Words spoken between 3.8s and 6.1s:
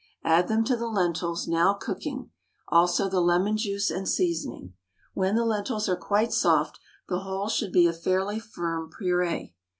and seasoning. When the lentils are